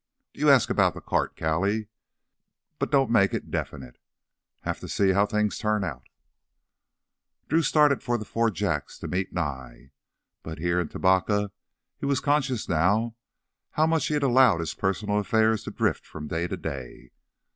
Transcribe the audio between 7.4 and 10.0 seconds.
Drew started for the Four Jacks to meet Nye.